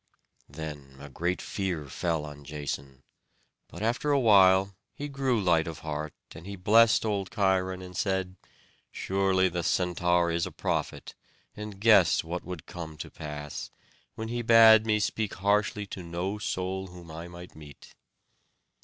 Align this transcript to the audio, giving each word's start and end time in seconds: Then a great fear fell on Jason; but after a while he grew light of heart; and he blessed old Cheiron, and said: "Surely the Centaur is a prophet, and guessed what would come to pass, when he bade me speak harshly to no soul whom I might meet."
Then 0.49 0.97
a 0.99 1.09
great 1.09 1.43
fear 1.43 1.87
fell 1.87 2.25
on 2.25 2.43
Jason; 2.43 3.03
but 3.67 3.83
after 3.83 4.09
a 4.09 4.19
while 4.19 4.73
he 4.95 5.07
grew 5.07 5.39
light 5.39 5.67
of 5.67 5.81
heart; 5.85 6.15
and 6.33 6.47
he 6.47 6.55
blessed 6.55 7.05
old 7.05 7.29
Cheiron, 7.31 7.83
and 7.83 7.95
said: 7.95 8.35
"Surely 8.91 9.47
the 9.47 9.61
Centaur 9.61 10.31
is 10.31 10.47
a 10.47 10.51
prophet, 10.51 11.13
and 11.55 11.79
guessed 11.79 12.23
what 12.23 12.43
would 12.43 12.65
come 12.65 12.97
to 12.97 13.11
pass, 13.11 13.69
when 14.15 14.29
he 14.29 14.41
bade 14.41 14.87
me 14.87 14.99
speak 14.99 15.35
harshly 15.35 15.85
to 15.85 16.01
no 16.01 16.39
soul 16.39 16.87
whom 16.87 17.11
I 17.11 17.27
might 17.27 17.55
meet." 17.55 17.93